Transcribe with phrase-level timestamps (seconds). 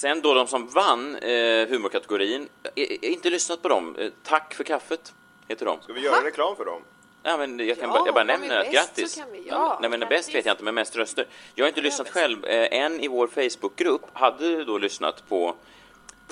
[0.00, 3.96] Sen då de som vann eh, humorkategorin, eh, eh, inte lyssnat på dem.
[3.98, 5.12] Eh, tack för kaffet,
[5.48, 5.82] heter de.
[5.82, 6.82] Ska vi göra reklam för dem?
[7.22, 9.14] Ja, men jag, kan Ja, bara, jag bara nämner att bäst grattis.
[9.14, 10.16] kan vi- ja, Nej, men grattis.
[10.18, 11.26] bäst vet jag inte, men mest röster.
[11.54, 12.44] Jag har inte lyssnat själv.
[12.44, 15.54] Eh, en i vår Facebookgrupp hade då lyssnat på,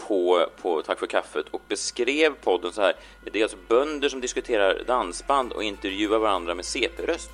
[0.08, 2.92] på, på Tack för kaffet och beskrev podden så här.
[3.32, 7.30] Det är alltså bönder som diskuterar dansband och intervjuar varandra med CP-röst.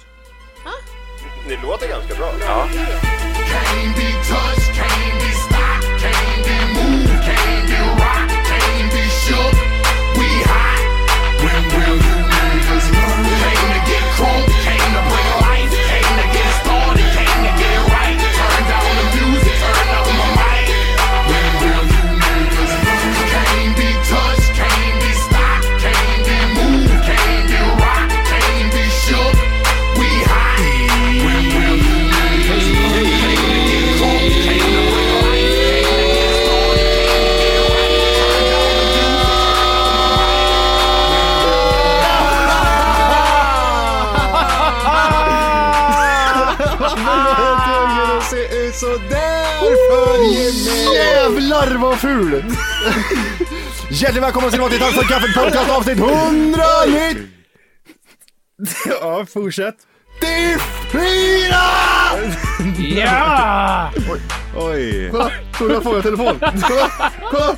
[1.49, 2.31] Det låter ganska bra.
[2.41, 2.69] Ja.
[14.25, 14.54] home.
[53.91, 57.23] Hjärtligt välkomna till Tack för kaffet podcast avsnitt 190!
[59.01, 59.75] Ja, fortsätt.
[60.93, 61.61] Fyra!
[62.97, 63.91] Ja!
[64.57, 65.09] Oj.
[65.11, 66.39] Kolla, tror du jag telefon?
[66.41, 66.91] Kolla,
[67.31, 67.57] kolla!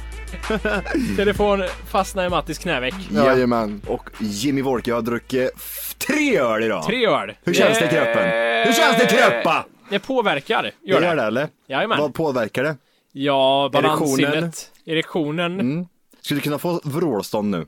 [1.16, 2.94] Telefon fastnar i Mattis knäveck.
[3.10, 3.82] Jajamän.
[3.86, 6.84] Och Jimmy Wolke har druckit f- tre öl idag.
[6.86, 7.32] Tre öl.
[7.44, 8.28] Hur känns det i kroppen?
[8.66, 9.62] Hur känns det i kroppen?
[9.90, 10.62] Det påverkar.
[10.62, 11.22] Det Gör gör det.
[11.22, 11.48] det eller?
[11.68, 11.98] Jajamän.
[12.00, 12.76] Vad påverkar det?
[13.18, 14.72] Ja, balanssinnet.
[14.84, 15.86] Erektionen.
[16.20, 17.66] Skulle du kunna få vrålstånd nu?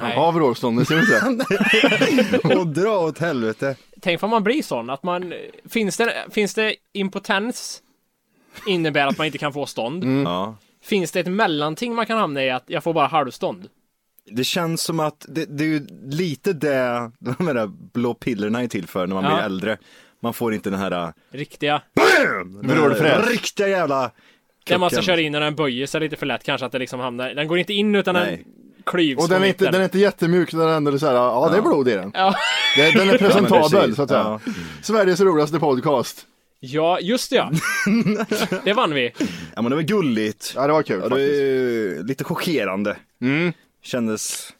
[0.00, 0.16] Nej.
[0.16, 2.38] Har vrålståndet, ser du inte?
[2.58, 3.76] Och dra åt helvete.
[4.00, 5.34] Tänk om man blir sån att man...
[5.68, 7.82] Finns det, finns det impotens?
[8.66, 10.04] Innebär att man inte kan få stånd.
[10.26, 10.56] Ja.
[10.82, 13.68] Finns det ett mellanting man kan hamna i att jag får bara halvstånd?
[14.30, 18.68] Det känns som att det, det är ju lite det de där blå pillerna är
[18.68, 19.30] till för när man Ja.
[19.34, 19.78] blir äldre.
[20.20, 21.82] Man får inte den här äh, Riktiga.
[22.62, 23.28] Vrålfräs.
[23.30, 24.10] riktiga jävla
[24.64, 26.78] Där man ska köra in och den böjer sig lite för lätt kanske att det
[26.78, 27.34] liksom hamnar...
[27.34, 28.36] Den går inte in utan Nej.
[28.36, 28.44] den
[28.84, 31.48] klyvs Och den är, inte, den är inte jättemjuk, den är ändå så här, ja
[31.52, 32.10] det är blod i den.
[32.14, 32.34] Ja.
[32.76, 33.96] Det, den är presentabel precis.
[33.96, 34.40] så att säga.
[34.46, 34.52] Ja.
[34.82, 36.26] Sveriges roligaste podcast.
[36.60, 37.50] ja, just det ja.
[38.64, 39.12] det vann vi.
[39.54, 40.52] Ja men det var gulligt.
[40.56, 42.96] Ja det var kul Ja, det ju lite chockerande.
[43.82, 44.52] Kändes...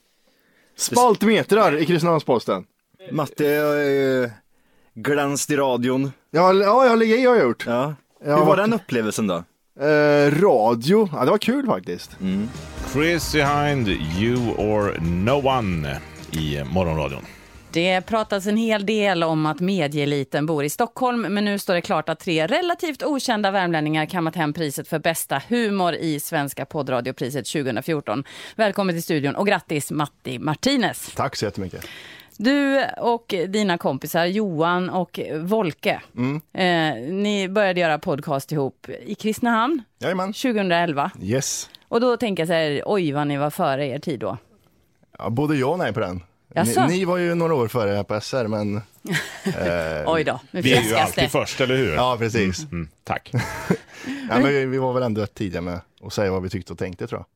[0.77, 2.65] Spaltmetrar i Kristinehamns-Posten.
[3.11, 4.31] Matte äh,
[4.95, 6.12] glänst i radion.
[6.31, 7.65] Ja, ja, jag ligger i har jag gjort.
[7.67, 7.95] Ja.
[8.25, 9.45] Ja, Hur var den upplevelsen då?
[9.81, 12.10] Eh, radio, ja det var kul faktiskt.
[12.93, 16.00] Chris behind you or no one
[16.33, 17.22] i Morgonradion.
[17.72, 21.81] Det pratas en hel del om att medieeliten bor i Stockholm, men nu står det
[21.81, 27.47] klart att tre relativt okända värmlänningar kammat hem priset för bästa humor i Svenska poddradiopriset
[27.47, 28.25] 2014.
[28.56, 31.12] Välkommen till studion och grattis Matti Martinez.
[31.15, 31.87] Tack så jättemycket.
[32.43, 36.01] Du och dina kompisar Johan och Volke,
[36.53, 40.33] eh, ni började göra podcast ihop i Kristinehamn Jajamän.
[40.33, 41.11] 2011.
[41.21, 41.71] Yes.
[41.89, 44.37] Och då tänker jag så här, oj vad ni var före er tid då.
[45.19, 46.21] Ja, både jag och nej på den.
[46.49, 48.77] Ni, ni var ju några år före här på SR men...
[49.45, 51.29] eh, Oj då, nu Vi är ju alltid det.
[51.29, 51.95] först, eller hur?
[51.95, 52.65] Ja precis.
[52.65, 53.33] Mm, tack.
[54.29, 56.73] Ja, men vi, vi var väl ändå rätt tidiga med att säga vad vi tyckte
[56.73, 57.27] och tänkte tror jag.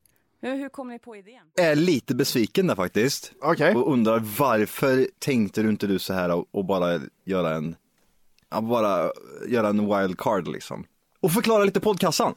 [0.46, 1.42] Hur, hur kom ni på idén?
[1.54, 3.32] Jag är lite besviken där faktiskt.
[3.42, 3.74] Okej.
[3.74, 7.76] Och undrar varför tänkte du inte du så här och, och bara göra en,
[8.50, 9.10] ja, bara
[9.48, 10.84] göra en wild card liksom.
[11.20, 12.34] Och förklara lite poddkassan.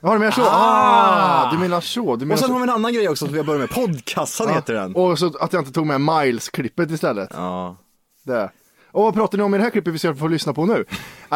[0.00, 0.42] Ja, du menar så?
[0.44, 2.16] Ah, du menar så.
[2.16, 2.52] Du menar Och sen så.
[2.52, 3.70] har vi en annan grej också som vi börjar med.
[3.70, 4.94] Poddkassan Ja, heter den.
[4.94, 7.30] Och så att jag inte tog med Miles-klippet istället.
[7.32, 7.76] Ja.
[8.22, 8.50] Det.
[8.92, 10.84] Och vad pratar ni om i det här klippet vi ska få lyssna på nu?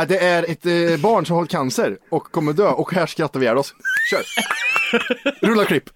[0.09, 3.47] Det är ett eh, barn som har cancer och kommer dö och här skrattar vi
[3.47, 3.75] ihjäl oss.
[4.11, 4.23] Kör!
[5.41, 5.91] Rulla klipp.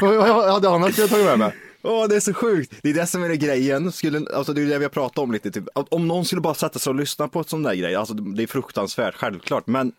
[0.00, 1.52] Vad hade annars tagit med mig?
[1.82, 2.74] Åh, det är så sjukt.
[2.82, 3.92] Det är det som är det grejen.
[3.92, 5.50] Skulle, alltså det är det vi har pratat om lite.
[5.50, 5.64] Typ.
[5.74, 8.42] Om någon skulle bara sätta sig och lyssna på ett sån där grej, alltså det
[8.42, 9.66] är fruktansvärt, självklart.
[9.66, 9.92] Men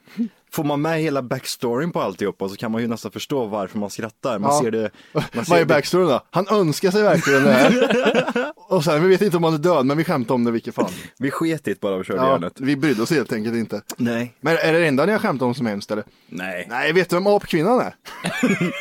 [0.51, 3.89] får man med hela backstoryn på alltihopa så kan man ju nästan förstå varför man
[3.89, 4.39] skrattar.
[4.39, 4.61] Man Ja.
[4.63, 4.89] ser det.
[5.13, 6.21] Man ser Vad är backstoryn då?
[6.29, 8.51] Han önskar sig verkligen det här.
[8.69, 10.51] Och sen, vi vet inte om han är död, men vi skämtar om det i
[10.51, 10.91] vilket fall.
[11.19, 12.53] Vi sket i det bara och körde Ja, järnet.
[12.59, 13.81] vi brydde oss helt enkelt inte.
[13.97, 14.33] Nej.
[14.41, 16.03] Men är det det enda ni har skämtat om som är hemskt eller?
[16.27, 16.67] Nej.
[16.69, 17.95] Nej, vet du vem apkvinnan är?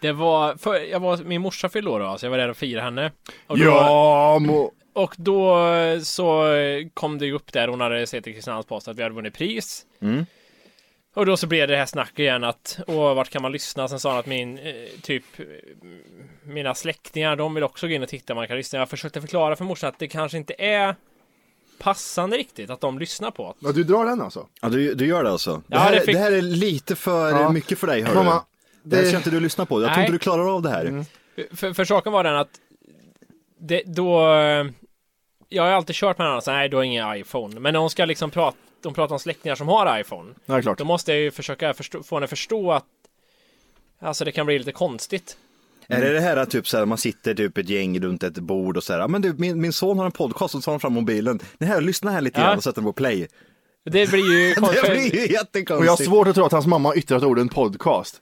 [0.00, 2.56] Det var, för, jag var, min morsa fyllde år då, så jag var där och
[2.56, 3.10] firade henne.
[3.46, 4.72] Och då, Ja, må...
[4.94, 5.56] Och då
[6.02, 6.44] så
[6.94, 9.34] kom det ju upp där, hon hade sett i Kristinehamns Post att vi hade vunnit
[9.34, 9.82] pris.
[10.02, 10.26] Mm.
[11.14, 13.88] Och då så blev det här snacket igen att, åh, vart kan man lyssna?
[13.88, 15.44] Sen sa han att min, eh, typ, eh,
[16.42, 18.78] mina släktingar, de vill också gå in och titta, man kan lyssna.
[18.78, 20.96] Jag försökte förklara för morsan att det kanske inte är
[21.78, 23.54] passande riktigt att de lyssnar på.
[23.58, 24.46] Ja, du drar den alltså?
[24.60, 25.56] Ja, du, du gör det alltså?
[25.66, 27.52] Det, Ja, här, det det, fick- här är lite för Ja.
[27.52, 28.44] mycket för dig, hör Mamma,
[28.82, 28.90] du.
[28.90, 29.82] Det här det- ska inte du lyssna på.
[29.82, 31.04] Jag tror inte du klarar av det här.
[31.56, 32.60] För, för saken var den att
[33.58, 34.20] det, då
[35.48, 37.60] Jag har alltid kört med den så nej, du har ingen iPhone.
[37.60, 40.34] Men när hon ska liksom prata, de pratar om släktingar som har iPhone.
[40.46, 40.78] Ja, det klart.
[40.78, 42.84] Då måste jag ju försöka förstå, få henne att förstå att
[44.00, 45.36] Alltså det kan bli lite konstigt.
[45.88, 48.38] Är det det här att typ så här, man sitter typ ett gäng runt ett
[48.38, 50.64] bord och så här, "Ja, men du, min, min son har en podcast och så
[50.64, 51.40] tar han fram mobilen.
[51.58, 52.46] Det här, lyssna här lite Ja.
[52.46, 53.28] grann och sätter den på play.
[53.84, 54.90] Det blir ju Det konstigt.
[54.90, 55.70] blir ju jättekonstigt.
[55.70, 58.20] Och jag har svårt att tro att hans mamma har yttrat orden podcast.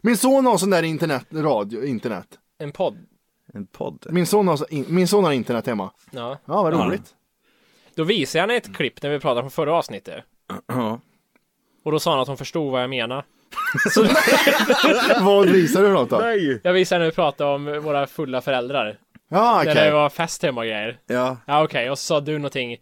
[0.00, 2.26] Min son har sån där internet, radio, internet.
[2.58, 2.96] En podd.
[3.54, 4.06] En podd.
[4.10, 5.90] Min son har, min son har internet hemma.
[6.10, 6.38] Ja.
[6.46, 6.96] Ja, vad Ja.
[7.96, 10.24] Då visade jag henne ett klipp när vi pratade från förra avsnittet.
[10.66, 11.00] Ja.
[11.84, 13.24] Och då sa han att hon förstod vad jag menar.
[15.24, 16.18] Vad visar du för något då?
[16.18, 16.60] Nej.
[16.64, 18.98] Jag visade när vi pratade om våra fulla föräldrar.
[19.28, 19.84] Ja, När okej.
[19.84, 20.98] det var fest hemma och grejer.
[21.06, 21.36] Ja.
[21.46, 22.76] Ja okej, och så sa du någonting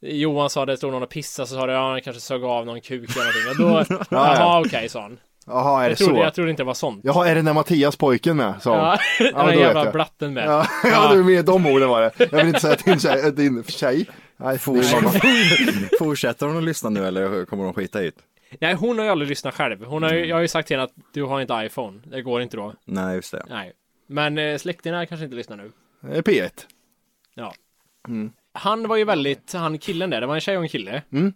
[0.00, 2.66] Johan sa det stod någon och pissade så sa du ja han kanske sög av
[2.66, 4.36] någon kuk eller någonting och då Ja, ja.
[4.36, 6.20] Jaha okej sa han Jaha, är det jag trodde, så?
[6.22, 8.54] jag trodde inte det var sånt Jaha, är det när Mattias pojken med?
[8.62, 8.70] Så.
[8.70, 9.92] Ja, Ja, den vet jävla jag.
[9.92, 12.12] blatten med Ja, ja, du med de orden var det.
[12.32, 13.32] Jag vill inte säga din tjej.
[13.32, 14.06] Din tjej.
[14.36, 15.10] Nej, mamma.
[15.98, 18.14] Fortsätter hon att lyssna nu eller kommer hon skita det?
[18.60, 20.22] Nej hon har ju aldrig lyssnat själv Hon har Mm.
[20.22, 22.56] ju, jag har ju sagt till henne att du har inte iPhone Det går inte
[22.56, 23.44] då Nej, just det.
[23.48, 23.72] Nej
[24.06, 26.50] Men eh, släktingarna kanske inte lyssnar nu Det är P1.
[27.34, 27.54] Ja
[28.08, 28.32] Mm.
[28.52, 31.32] Han var ju väldigt, han killen där, det var en tjej och en kille Mm.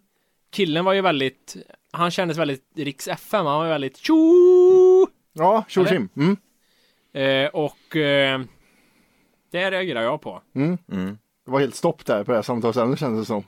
[0.51, 1.55] Killen var ju väldigt
[1.91, 6.09] Han kändes väldigt Riks FM, han var väldigt tjo Ja, tjo tjim.
[6.15, 6.37] Mm.
[7.45, 8.41] eh, Och eh,
[9.51, 10.77] Det reagerar jag på Mm.
[10.91, 11.17] Mm.
[11.45, 13.43] Det var helt stopp där på det här samtalsämnet kändes det som.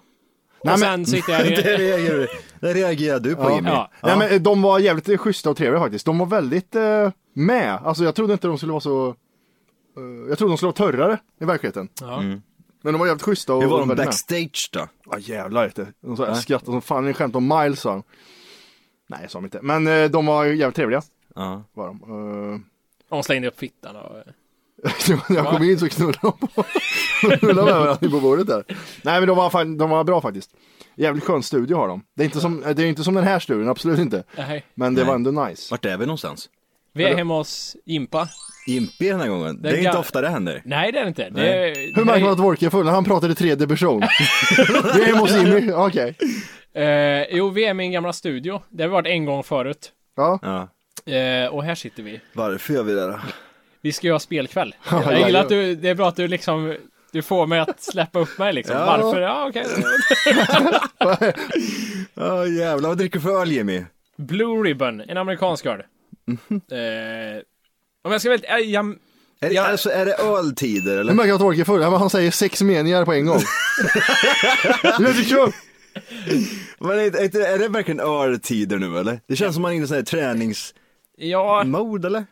[0.60, 2.28] och sen sitter jag Det reagerar,
[2.60, 3.56] det reagerar du på Ja.
[3.56, 3.70] Jimmy.
[3.70, 3.90] Ja.
[4.04, 6.06] Nej men de var jävligt schyssta och trevliga faktiskt.
[6.06, 7.74] De var väldigt eh, med.
[7.84, 9.08] Alltså jag trodde inte de skulle vara så...
[9.10, 11.90] eh, jag trodde de skulle vara törrare i verkligheten.
[12.02, 12.20] ja.
[12.22, 12.42] Mm.
[12.82, 14.88] Men de var jävligt schyssta och Hur var de backstage då?
[15.12, 15.88] Ja jävlar vet du.
[16.02, 16.36] De Nej.
[16.36, 17.06] skrattade som fan.
[17.06, 18.04] Ni skämt om Miles sa de.
[19.08, 19.60] Nej jag sa de inte.
[19.62, 21.02] Men eh, de var ju jävligt trevliga.
[21.36, 21.64] Ja.
[21.74, 22.02] Var de.
[22.54, 22.60] Eh,
[23.10, 24.16] Hon slängde upp fittan och
[25.30, 26.64] När jag kom in så knullade de på
[27.40, 28.64] knullade med varandra på bordet där.
[29.04, 30.52] Nej men de var, fan, de var bra faktiskt.
[30.96, 32.04] Jävligt skön studio har de.
[32.16, 34.24] Det är inte som, det är inte som den här studion, absolut inte.
[34.38, 34.66] Nej.
[34.74, 35.08] Men det Nej.
[35.08, 35.68] var ändå nice.
[35.72, 36.50] Vart är vi någonstans?
[36.94, 38.30] Vi är hemma hos Impa.
[38.68, 39.62] Impi den här gången.
[39.62, 40.62] Det är Den inte ofta det händer.
[40.66, 41.30] Nej det är det inte.
[41.30, 42.88] Det är, Hur märker man att Wolke är full?
[42.88, 44.02] Han pratade i tredje person.
[44.96, 46.16] Vi är hemma hos Jimmy, okej.
[46.74, 48.62] Eh, jo, vi är i min gamla studio.
[48.70, 49.92] Det har vi varit en gång förut.
[50.16, 50.40] Ja.
[50.42, 51.14] Ja.
[51.14, 52.22] Eh, och här sitter vi.
[52.34, 53.20] Varför gör vi det då?
[53.82, 54.76] Vi ska göra spelkväll.
[54.92, 55.44] Ja, Jag gillar ja.
[55.44, 56.76] att du, det är bra att du liksom
[57.12, 58.76] du får mig att släppa upp mig liksom.
[58.76, 58.86] Ja.
[58.86, 59.22] Varför?
[59.22, 59.66] Ja, okej.
[62.14, 63.84] Ja jävlar, vad dricker du för öl Jimmy?
[64.18, 65.82] Blue Ribbon, en amerikansk öl.
[66.52, 67.42] Eh,
[68.04, 68.46] om jag ska väl...
[68.48, 68.86] Jag, jag,
[69.40, 69.68] Är, det- Ja.
[69.68, 71.14] alltså, är det öltider eller?
[71.14, 71.82] märker man att Wolke är full?
[71.84, 73.40] Han säger sex meningar på en gång.
[75.00, 75.52] Inte kul.
[76.80, 79.20] Men är, är, det- är det verkligen öltider nu eller?
[79.28, 80.74] Det känns som man är inne i sån här träningsmode
[81.16, 81.62] ja,
[82.08, 82.26] eller?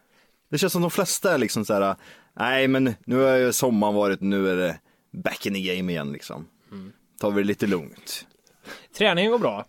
[0.52, 1.96] Det känns som de flesta är liksom så här.
[2.40, 4.80] nej men nu har ju sommaren varit, nu är det
[5.24, 6.46] back in the game igen liksom.
[7.20, 8.26] Tar vi det lite lugnt.
[8.98, 9.66] träningen går bra.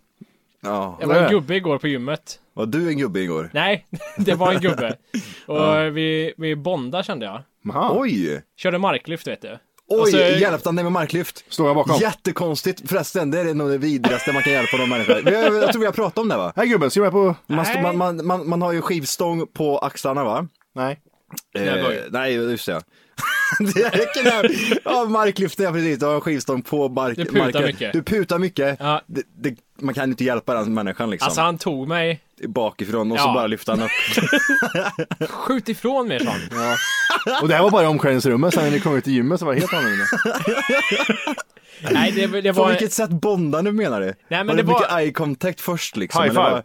[0.61, 2.41] Ja, Jag var en gubbe igår på gymmet.
[2.61, 3.50] Var du en gubbe igår?
[3.52, 3.87] Nej,
[4.17, 4.97] det var en gubbe.
[5.47, 7.43] Och vi, vi bondade kände jag.
[7.75, 7.95] Aha.
[7.99, 8.43] Oj!
[8.57, 9.59] Körde marklyft vet du.
[9.88, 11.45] Oj, så- hjälpte han dig med marklyft?
[11.49, 11.97] Står jag bakom.
[12.00, 15.12] Jättekonstigt, förresten det är nog det vidrigaste man kan hjälpa någon människa.
[15.31, 16.52] Jag tror vi har pratat om det va?
[16.57, 17.35] Hej gubben, ska du med på...
[17.47, 20.49] Man, stå- man, man, man, man har ju skivstång på axlarna va?
[20.75, 21.00] Nej.
[21.55, 22.02] Knäböj.
[22.11, 22.81] nej, just det.
[23.75, 24.55] det är knä...
[24.85, 25.99] Ja, marklyften, ja precis.
[25.99, 27.17] Du har en skivstång på mark...
[27.17, 27.62] Du putar marken.
[27.62, 27.93] mycket.
[27.93, 28.76] Du putar mycket.
[28.81, 29.02] Ja.
[29.07, 31.27] Det, det, man kan inte hjälpa den människan liksom.
[31.27, 33.35] Alltså han tog mig, Bakifrån och så Ja.
[33.35, 33.91] bara lyfter han upp.
[35.31, 36.77] skjut ifrån mig sa han.
[37.43, 39.47] Och det här var bara i omklädningsrummet, sen när ni kom ut i gymmet så
[39.47, 40.07] var det helt annorlunda.
[41.91, 42.69] Nej, det, det På var...
[42.71, 44.15] vilket sätt bondar du menar du?
[44.29, 46.23] men var det det var- mycket eye contact först liksom?
[46.23, 46.43] High five.
[46.43, 46.63] var-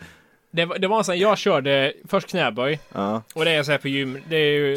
[0.52, 3.22] Det, var- det var en sån, jag körde först knäböj Ja.
[3.34, 4.18] och det är så här på gym.
[4.30, 4.76] Det är ju...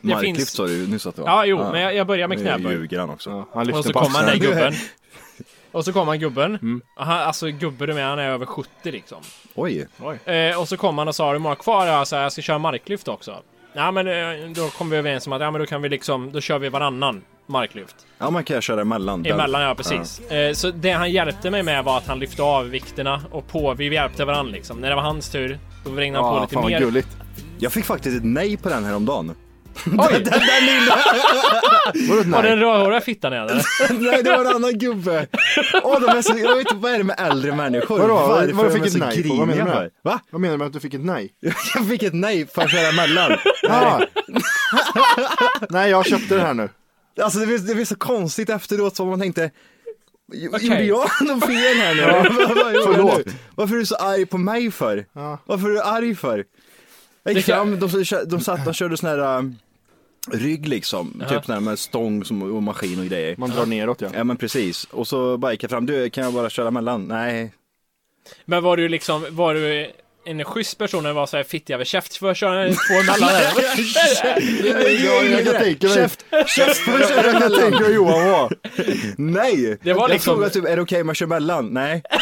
[0.00, 0.50] Det Marklyft finns...
[0.50, 1.28] sa du nyss att det var.
[1.28, 2.72] Ja, jo, men jag, jag börjar med Nu knäböj.
[2.72, 3.30] ljuger han också.
[3.30, 4.50] Ja, han Och lyfter så på kommer den axeln.
[4.50, 4.74] gubben.
[5.74, 6.80] Och så kommer han gubben.
[6.96, 9.18] Och han, alltså gubben du med, han är över 70 liksom.
[9.54, 9.88] Oj.
[10.24, 11.86] Eh, och så kom han och sa, hur många kvar?
[11.86, 13.36] Jag sa, jag ska köra marklyft också.
[13.72, 16.32] Ja men eh, då kom vi överens om att, ja men då kan vi liksom,
[16.32, 17.96] då kör vi varannan marklyft.
[18.18, 19.26] Ja, man kan köra emellan.
[19.26, 20.20] Emellan ja, precis.
[20.30, 23.74] Eh, så det han hjälpte mig med var att han lyfte av vikterna och på,
[23.74, 24.80] vi hjälpte varandra liksom.
[24.80, 26.80] När det var hans tur, då vrängde han på Ja, lite fan mer.
[26.80, 27.08] gulligt.
[27.58, 29.34] Jag fick faktiskt ett nej på den här om dagen.
[29.86, 29.94] Oj!
[29.96, 30.16] Var det
[32.20, 32.50] ett Var nej?
[32.50, 33.62] den rödhåriga fittan eller?
[34.00, 35.26] nej, det var en annan gubbe.
[35.82, 37.98] Åh, de är så, jag vet inte, vad är det med äldre människor?
[37.98, 38.14] Vadå?
[38.14, 39.34] Varför Vadå fick de ett så nej på?
[39.34, 39.90] Vad menar du med det?
[40.02, 40.20] Va?
[40.30, 41.30] Vad menar du med att du fick ett nej?
[41.74, 43.32] Jag fick ett nej för att köra emellan.
[43.62, 44.00] Ja.
[45.70, 46.68] Nej, jag köpte det här nu.
[47.22, 49.50] Alltså det blir, det blir så konstigt efteråt som man tänkte
[50.52, 50.66] Okej.
[50.66, 52.02] Gjorde jag något fel här nu?
[52.02, 53.26] Vad- vad gjorde jag Förlåt.
[53.26, 53.32] nu?
[53.54, 55.04] Varför är du så arg på mig för?
[55.12, 55.38] Ja.
[55.44, 56.44] Varför är du arg för?
[57.24, 59.42] Jag gick Det kan- fram, de, de satt och körde sån här äh,
[60.32, 63.34] rygg liksom, typ sån här med stång som, och maskin och grejer.
[63.38, 64.08] Man drar neråt ja.
[64.14, 67.04] Ja men precis, och så bara gick jag fram, du kan jag bara köra mellan?
[67.04, 67.52] Nej.
[68.44, 69.90] Men var du liksom, var du
[70.26, 73.30] en schysst person eller var så här fitt över käft för att köra två emellan?
[75.04, 75.96] Ja, jag kan tänka mig.
[75.96, 76.24] Käft,
[76.56, 78.52] käft för att köra Jag tänka mig Johan var.
[79.16, 79.78] Nej!
[79.82, 81.66] Det var jag liksom- frågade typ, är det okej om jag kör mellan?
[81.68, 82.02] Nej.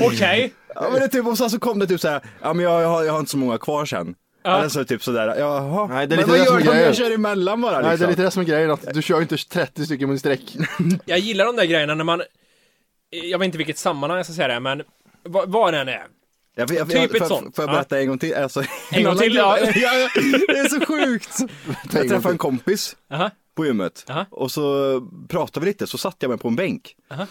[0.00, 0.52] Okej.
[0.74, 2.88] Ja men det typ, och sen så kom det typ såhär, ja men jag, jag,
[2.88, 4.14] har, jag har inte så många kvar sen.
[4.48, 4.58] Ja.
[4.58, 5.86] Eller så typ sådär, jaha.
[5.86, 6.86] Nej, det är men lite vad det som gör är du om grejen.
[6.86, 7.88] jag kör emellan bara liksom?
[7.88, 8.70] Nej, det är lite det som är grejen.
[8.70, 10.56] Att du kör ju inte 30 stycken med sträck.
[11.04, 12.22] Jag gillar de där grejerna när man...
[13.10, 14.82] Jag vet inte vilket sammanhang jag ska säga det, men
[15.22, 16.06] vad, vad det än är.
[16.54, 17.56] Jag, jag, Typ jag, ett sånt.
[17.56, 17.72] Får jag Ja.
[17.74, 18.34] berätta en gång till?
[18.34, 18.62] Alltså,
[18.92, 19.56] En gång till, ja.
[19.60, 21.38] Det är så sjukt.
[21.92, 23.30] Jag träffade en kompis Aha.
[23.56, 24.26] på gymmet Aha.
[24.30, 26.96] och så pratade vi lite, så satte jag mig på en bänk.
[27.10, 27.26] Aha.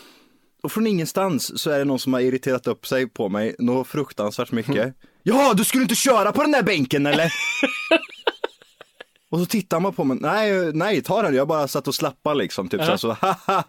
[0.63, 3.87] Och från ingenstans så är det någon som har irriterat upp sig på mig, något
[3.87, 4.93] fruktansvärt mycket.
[5.29, 7.33] Ja, du skulle inte köra på den där bänken eller?
[9.31, 12.35] och så tittar man på mig, nej, nej, ta den, jag bara satt och slappade
[12.37, 12.97] liksom, typ Ja.
[12.97, 13.63] så, här, så haha.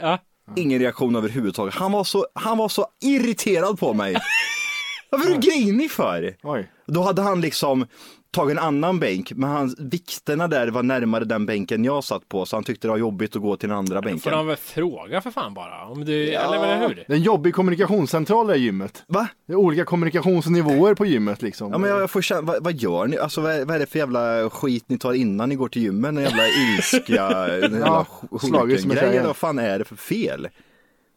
[0.00, 0.18] Ja.
[0.56, 1.74] Ingen reaktion överhuvudtaget.
[1.74, 4.16] Han var så, han var så irriterad på mig.
[5.10, 6.36] Varför är du grinig för?
[6.42, 6.70] Oj.
[6.86, 7.86] Då hade han liksom
[8.34, 12.46] tagit en annan bänk, men hans, vikterna där var närmare den bänken jag satt på,
[12.46, 14.32] så han tyckte det var jobbigt att gå till den andra Får bänken.
[14.32, 15.84] de väl fråga för fan bara?
[15.84, 16.94] Om du, eller eller hur?
[17.06, 19.02] Det är en jobbig kommunikationscentral det här gymmet.
[19.08, 19.28] Va?
[19.46, 21.72] Det är olika kommunikationsnivåer på gymmet liksom.
[21.72, 23.18] Ja men jag får känna, vad, vad gör ni?
[23.18, 25.82] Alltså vad är, vad är det för jävla skit ni tar innan ni går till
[25.82, 26.08] gymmet?
[26.08, 26.42] En jävla
[26.76, 29.22] ilska, en jävla Ja, grej.
[29.26, 30.48] Vad fan är det för fel?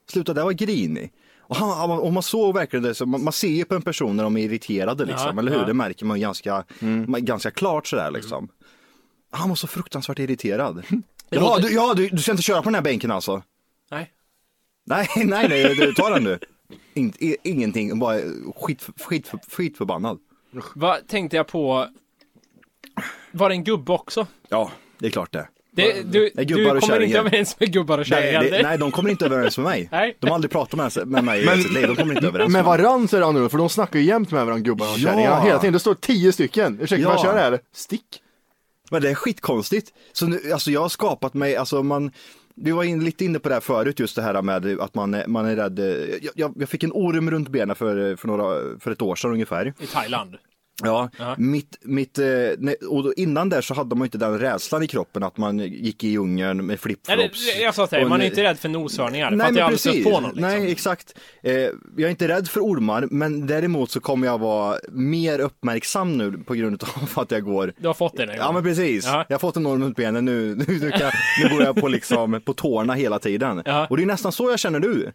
[0.09, 1.12] Sluta, det var grinig.
[1.50, 3.82] Och, han, han- och man såg verkligen det, så man, man ser ju på en
[3.82, 5.60] person när de är irriterade liksom, Ja, eller hur?
[5.60, 5.66] ja.
[5.66, 7.25] Det märker man ganska, Mm.
[7.25, 8.48] ganska klart sådär liksom.
[9.32, 10.84] Han var så fruktansvärt irriterad.
[11.30, 13.44] Ja, låter- du, ja du, du ska inte köra på den här bänken alltså?
[13.92, 14.12] Nej.
[14.86, 16.39] Nej, nej, nej, du, ta den du.
[16.94, 17.13] In,
[17.44, 18.20] ingenting, bara
[18.56, 20.20] skit, skit, skitförbannad.
[20.75, 21.88] Vad tänkte jag på?
[23.32, 24.27] Var det en gubbe också?
[24.50, 25.48] Ja, det är klart det.
[25.77, 27.19] Det, du Det är du kommer inte kärringar.
[27.19, 28.41] överens med gubbar och kärringar?
[28.41, 29.89] Nej, det, det- nej, de kommer inte överens med mig.
[29.91, 30.17] Nej.
[30.19, 31.88] De har aldrig pratat med, med mig i Men- sitt liv.
[31.88, 34.31] De kommer inte överens Med varann så är det annorlunda, för de snackar ju jämt
[34.31, 35.10] med varandra gubbar och Ja.
[35.12, 35.41] kärringar.
[35.41, 36.79] Hela tiden, det står tio stycken.
[36.81, 37.17] Ursäkta, Ja.
[37.17, 37.60] får jag köra här?
[37.75, 38.22] Stick.
[38.91, 39.93] Men det är skitkonstigt.
[40.13, 42.12] Så nu, alltså jag har skapat mig, alltså man,
[42.55, 45.13] vi var in, lite inne på det här förut, just det här med att man,
[45.13, 45.79] är- man är rädd.
[46.22, 49.31] Jag, jag, jag fick en orm runt benen för, för, några, för ett år sedan
[49.31, 49.74] ungefär.
[49.79, 50.36] I Thailand?
[50.84, 51.36] Ja, Ja.
[51.38, 52.27] mitt, mitt, eh,
[52.89, 56.07] och innan där så hade man inte den rädslan i kroppen att man gick i
[56.07, 57.57] djungeln med flipflops.
[57.62, 59.29] jag sa till dig, man är inte rädd för noshörningar.
[59.29, 60.24] för Nej att jag aldrig på någon.
[60.24, 60.41] Liksom.
[60.41, 61.13] nej exakt.
[61.43, 66.17] Eh, jag är inte rädd för ormar men däremot så kommer jag vara mer uppmärksam
[66.17, 68.36] nu på grund av att jag går Du har fått det gång.
[68.38, 69.25] Ja men precis, Ja.
[69.29, 71.12] jag har fått en orm runt benen nu, nu, nu, kan,
[71.43, 73.62] nu går jag på, liksom, på tårna hela tiden.
[73.65, 73.88] Ja.
[73.89, 75.12] Och det är nästan så jag känner nu.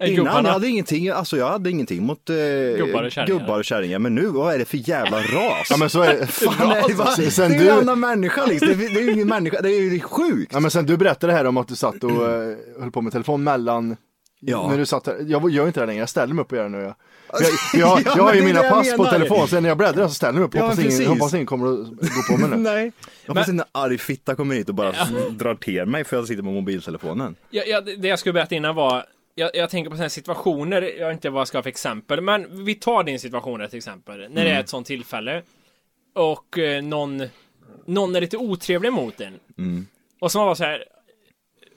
[0.00, 0.48] Är Innan gubbarna?
[0.48, 3.38] jag hade ingenting, alltså jag hade ingenting mot eh, Gubbar och kärringar.
[3.40, 5.66] gubbar och kärringar, men nu, vad är det för jävla ras?
[5.70, 6.26] Ja men så är det.
[6.32, 7.06] Fan, det, va?
[7.06, 9.60] Sen- det är ju en annan människa liksom, det är, det är ju ingen människa,
[9.60, 10.52] det är ju sjukt.
[10.52, 13.12] Ja men sen du berättade här om att du satt och uh, höll på med
[13.12, 13.96] telefon mellan
[14.40, 14.70] Ja.
[14.70, 16.64] När du satt här, jag gör inte det längre, jag ställer mig upp och gör
[16.64, 16.82] det nu.
[16.82, 16.94] Jag,
[17.42, 17.42] jag,
[17.74, 20.32] jag, Ja, jag har ju mina pass på telefon, sen när jag bläddrar så ställer
[20.32, 22.56] jag mig upp, Ja, hoppas, ingen, hoppas ingen kommer att gå på mig nu.
[22.70, 22.92] Nej.
[23.26, 24.92] Jag hoppas en arg fitta kommer hit och bara
[25.30, 27.36] drar till mig för att jag sitter med mobiltelefonen.
[27.50, 29.04] Ja, ja, det jag skulle berätta innan var
[29.38, 32.20] jag, jag tänker på sådana situationer, jag vet inte vad jag ska ha för exempel,
[32.20, 35.42] men vi tar din situation till exempel, när det är ett sånt tillfälle
[36.14, 37.22] och eh, någon,
[37.86, 39.38] någon är lite otrevlig mot en.
[40.20, 40.84] Och så man bara så här,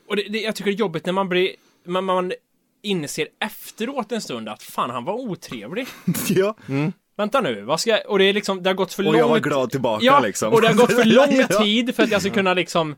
[0.07, 2.33] och det, det, jag tycker det är jobbigt när man blir, man, man
[2.81, 5.87] inser efteråt en stund att fan han var otrevlig.
[6.29, 6.55] ja.
[7.17, 9.19] Vänta nu, vad ska jag, och det är liksom, det har gått för Och lång
[9.19, 10.53] jag var glad tillbaka Ja, liksom.
[10.53, 12.95] och det har gått för lång tid för att jag ska kunna liksom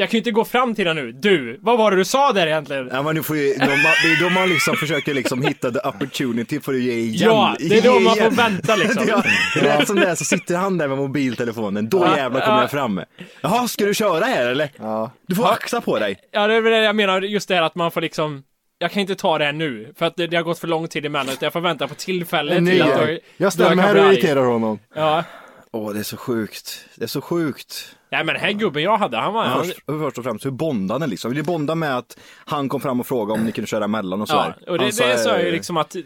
[0.00, 1.12] Jag kan ju inte gå fram till honom nu.
[1.12, 2.88] Du, vad var det du sa där egentligen?
[2.92, 5.88] Ja men du får ju, de, det är då man liksom försöker liksom hitta the
[5.88, 7.30] opportunity för att ge igen.
[7.30, 9.04] Ja, det är då man får vänta liksom.
[9.08, 9.22] Ja,
[9.54, 12.62] rätt som det är så sitter han där med mobiltelefonen, då Ja, jävlar kommer ja.
[12.62, 13.00] jag fram.
[13.40, 14.70] Jaha, ska du köra här eller?
[14.76, 15.10] Ja.
[15.26, 16.16] Du får axa på dig.
[16.30, 18.42] Ja, det är väl det jag menar, just det här att man får liksom
[18.78, 20.88] jag kan inte ta det här nu, för att det, det har gått för lång
[20.88, 23.82] tid emellan, utan jag får vänta på tillfälle En ny till att då Jag stämmer
[23.82, 24.78] här och irriterar honom.
[24.94, 25.24] Ja.
[25.72, 26.88] Åh, det är så sjukt.
[26.94, 27.96] Det är så sjukt.
[28.10, 29.44] Nej men den här gubben jag hade, han var...
[29.44, 31.32] Han, Först, först och främst, hur bondade ni liksom?
[31.34, 34.28] Vill bonda med att han kom fram och frågade om ni kunde köra emellan och
[34.30, 34.70] ja, sådär?
[34.70, 35.96] och det, sa, det sa jag ju eh, liksom att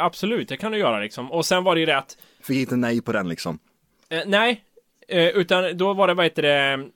[0.00, 1.32] absolut, det kan du göra liksom.
[1.32, 3.58] Och sen var det ju det att Fick inte nej på den liksom.
[4.08, 4.64] Eh, nej,
[5.08, 6.88] eh, utan då var det, vad heter det,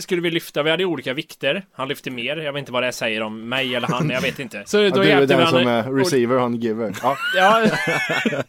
[0.00, 1.64] skulle vi lyfta, vi hade olika vikter.
[1.72, 4.38] Han lyfte mer, jag vet inte vad det säger om mig eller han, jag vet
[4.38, 4.62] inte.
[4.66, 6.94] Så Ja, då du är den som är receiver, han giver.
[7.02, 7.16] Ja.
[7.36, 8.42] Ja,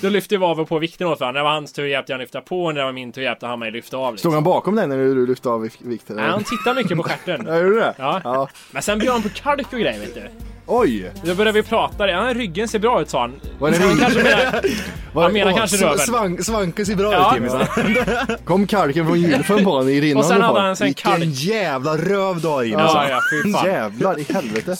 [0.00, 1.40] då lyfte vi av och på vikten åt varandra.
[1.40, 3.46] Det var hans tur hjälpte jag lyfta på, och när det var min tur hjälpte
[3.46, 4.02] han mig lyfta av.
[4.04, 4.34] Stod Liksom.
[4.34, 6.16] han bakom dig när du lyfte av vik- vikten?
[6.16, 7.44] Nej, han tittar mycket på stjärten.
[7.48, 7.94] Ja, gjorde du det?
[7.98, 8.20] Ja.
[8.24, 8.48] ja.
[8.70, 10.22] Men sen bjöd han på kalk och grejer, vet du.
[10.72, 11.10] Oj!
[11.22, 13.40] Då började vi prata, ja, ryggen ser bra ut sa han.
[13.58, 14.60] Var det han kanske menar,
[15.12, 15.98] Var- han menar åh, kanske röven.
[15.98, 17.36] Svank, Svanke ser bra Ja.
[17.36, 18.04] ut Jimmy.
[18.44, 20.60] Kom kalken från gylfen på honom i rinnande Och sen hade form.
[20.60, 21.16] han en sån kalk.
[21.22, 22.82] Vilken jävla röv du har Jimmy.
[22.82, 23.66] Ja, ja.
[23.66, 24.76] Jävlar i helvete.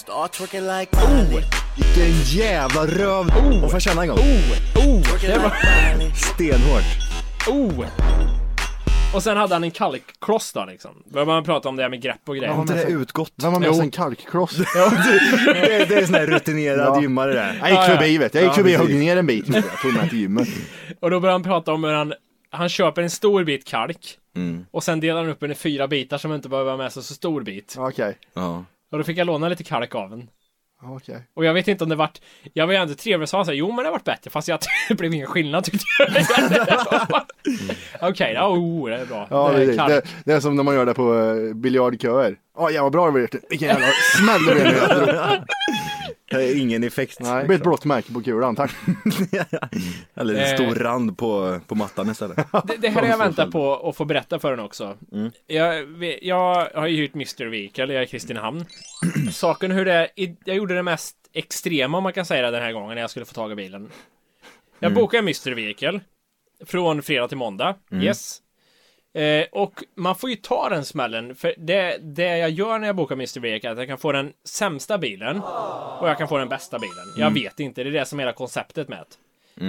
[1.76, 3.26] Vilken jävla röv.
[3.26, 3.60] Oh.
[3.62, 4.18] får jag känna en gång?
[4.18, 5.52] Oh, det var...
[6.34, 6.84] Stenhårt.
[7.48, 7.84] Oh!
[9.14, 11.02] Och sen hade han en kalkkloss då liksom.
[11.06, 12.52] Började man prata om det här med grepp och grejer.
[12.52, 13.32] Har inte det utgått?
[13.36, 14.56] Vem har med sig en kalkkloss?
[14.56, 17.02] Det, det är sån här rutinerad Ja.
[17.02, 17.56] gymmare det.
[17.60, 18.42] Jag gick Ja, förbi vet jag.
[18.42, 19.48] Jag gick förbi och högg ner en bit.
[19.48, 20.48] Jag tog med till gymmet.
[21.00, 22.12] Och då började han prata om hur han,
[22.50, 24.16] han köper en stor bit kalk.
[24.70, 27.02] Och sen delar han upp den i fyra bitar som inte behöver ha med sig
[27.02, 27.74] så stor bit.
[27.78, 28.18] Okej.
[28.34, 28.64] Ja.
[28.92, 30.28] Och då fick jag låna lite kalk av en.
[30.82, 31.22] Okej.
[31.34, 32.20] Och jag vet inte om det vart,
[32.52, 34.48] jag var ju ändå trevlig sa så här, jo men det har varit bättre fast
[34.48, 34.58] jag,
[34.88, 36.08] det blev ingen skillnad tyckte jag.
[38.10, 39.26] Okej, ja, oh, det är bra.
[39.30, 42.36] Ja, det är det, det är som när man gör det på uh, biljardköer.
[42.56, 43.28] Åh jävlar vad bra det blev.
[43.50, 44.74] Vilken jävla smäll det blev
[46.38, 47.20] ingen effekt.
[47.20, 48.70] Nej, det blir ett blått märke på kulan, tack.
[50.14, 50.54] Eller en Eh.
[50.54, 52.36] stor rand på, på mattan istället.
[52.66, 54.96] Det, det här har jag väntat på att få berätta för den också.
[55.46, 55.86] Jag,
[56.22, 57.46] jag har ju hyrt Mr.
[57.46, 58.64] Vehicle, jag är i Kristinehamn.
[59.32, 60.08] Saken hur det är,
[60.44, 63.10] jag gjorde det mest extrema om man kan säga det den här gången när jag
[63.10, 63.90] skulle få tag i bilen.
[64.78, 65.54] Jag bokade en Mr.
[65.54, 66.00] Vehicle
[66.66, 67.74] från fredag till måndag.
[67.92, 68.38] Yes.
[69.12, 72.96] Eh, och man får ju ta den smällen, för det, det jag gör när jag
[72.96, 73.40] bokar Mr.
[73.40, 75.36] Vehicle är att jag kan få den sämsta bilen
[76.00, 77.04] och jag kan få den bästa bilen.
[77.16, 79.16] Jag vet inte, det är det som är hela konceptet med det.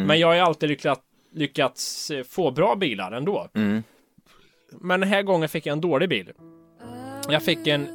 [0.05, 1.01] Men jag har ju alltid lyckats,
[1.33, 3.47] lyckats eh, få bra bilar ändå.
[4.71, 6.31] Men den här gången fick jag en dålig bil.
[7.29, 7.87] Jag fick en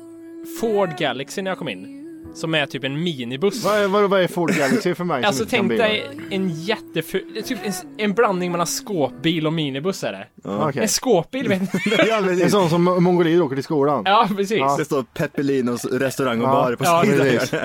[0.61, 2.06] Ford Galaxy när jag kom in.
[2.37, 3.65] Som är typ en minibuss.
[3.65, 5.25] Vad är, vad, vad är Ford Galaxy för mig?
[5.25, 10.27] Alltså tänk dig en jätteful, typ en, en blandning mellan skåpbil och minibuss är det.
[10.51, 10.83] Okej.
[10.83, 11.61] En skåpbil vet?
[12.09, 14.03] Ja, En sån som mongolier åker till skolan.
[14.07, 14.77] Ja, precis.
[14.79, 16.53] Det står Peppelinos restaurang och Ja.
[16.53, 17.19] bar på Ja, sidan.
[17.27, 17.55] precis.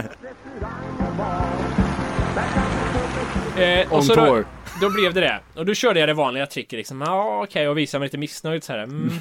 [3.58, 4.38] Eh, On och så då, tour.
[4.38, 5.40] då blev det det.
[5.56, 7.02] Och då körde jag det vanliga tricket liksom.
[7.02, 8.80] Ja, okej, och visade mig lite missnöjd så här.
[8.80, 9.12] Mm.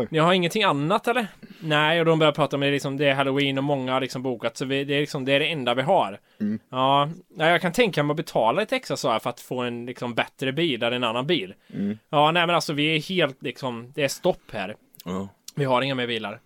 [0.10, 1.26] Ni har ingenting annat eller?
[1.60, 4.22] Nej, och de började prata om det liksom, det är halloween och många har liksom
[4.22, 6.18] bokat, så vi, det är liksom, det är det enda vi har.
[6.40, 6.58] Mm.
[6.70, 9.86] Ja, jag kan tänka mig att betala lite extra så här för att få en
[9.86, 11.54] liksom bättre bil, eller en annan bil.
[11.74, 11.98] Mm.
[12.10, 14.76] Ja, nej men alltså vi är helt liksom, det är stopp här.
[15.04, 15.28] Ja.
[15.54, 16.40] Vi har inga mer bilar.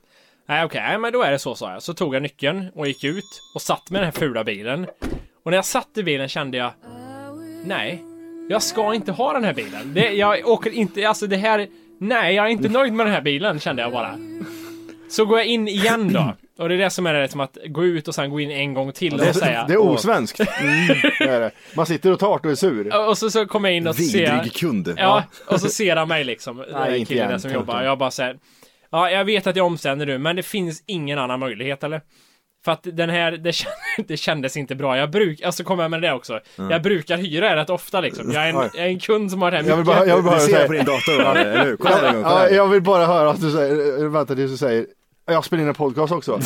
[0.47, 1.83] Nej okej, nej, men då är det så sa jag.
[1.83, 4.87] Så tog jag nyckeln och gick ut och satt med den här fula bilen.
[5.45, 6.73] Och när jag satt i bilen kände jag
[7.67, 8.05] Nej,
[8.49, 9.95] jag ska inte ha den här bilen.
[9.95, 13.21] Det, jag åker inte, alltså det här Nej, jag är inte nöjd med den här
[13.21, 14.19] bilen kände jag bara.
[15.11, 16.35] Så går jag in igen då.
[16.59, 18.51] Och det är det som är det som att gå ut och sen gå in
[18.51, 19.63] en gång till Det och säga.
[19.63, 20.41] är, det är osvenskt.
[20.61, 20.87] Mm,
[21.19, 21.51] det är det.
[21.77, 23.09] Man sitter och tart och är sur.
[23.09, 24.95] Och så, så kommer jag in och så ser Vidrig kund.
[24.97, 26.65] Ja, och så ser han mig liksom.
[26.73, 27.83] Nej, inte killen där som jobbar.
[27.83, 28.39] Jag bara säger
[28.91, 32.01] Ja, jag vet att jag är omständig nu, men det finns ingen annan möjlighet eller?
[32.65, 33.73] För att den här, det, känd-
[34.09, 34.99] det kändes inte bra.
[34.99, 36.41] Jag brukar, alltså kommer jag med det också.
[36.57, 38.31] Jag brukar hyra det rätt ofta liksom.
[38.33, 40.17] Jag är en, jag är en kund som har det här Jag vill bara, jag
[40.17, 41.77] vill bara Du ser på din dator, eller hur?
[41.77, 42.23] Kolla här en gång.
[42.23, 44.87] Kolla ja, jag vill bara höra att du säger, vänta tills du säger,
[45.27, 46.41] jag spelar in en podcast också.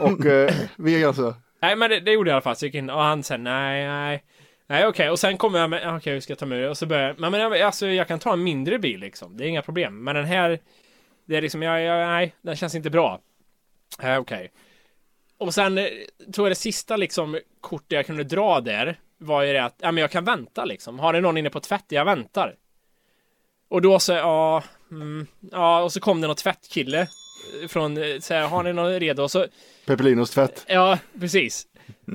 [0.00, 2.56] och eh, vi är alltså, Nej, men det, det gjorde jag i alla fall.
[2.56, 4.22] Så jag gick in och han sa nej, nej.
[4.68, 5.10] Nej, okej.
[5.10, 6.68] Och sen kommer jag med, okej, okay, hur ska jag ta med det?
[6.68, 9.36] Och så börjar jag, men, men jag- alltså jag kan ta en mindre bil liksom.
[9.36, 10.04] Det är inga problem.
[10.04, 10.58] Men den här,
[11.28, 13.20] det är liksom, jag, jag, nej, den känns inte bra.
[14.02, 14.50] Nej, okej.
[15.42, 15.86] Och sen eh,
[16.34, 19.92] tror jag det sista liksom kortet jag kunde dra där var ju det att, ja
[19.92, 20.98] men jag kan vänta liksom.
[20.98, 21.84] Har det någon inne på tvätt?
[21.88, 22.54] Jag väntar.
[23.68, 28.18] Och då så, ja, mm, ja, och så kom det någon tvättkille eh, från, eh,
[28.20, 29.22] så här, har ni någon redo?
[29.22, 29.46] Och så,
[29.86, 30.64] Peppelinos tvätt.
[30.68, 31.66] Ja, precis.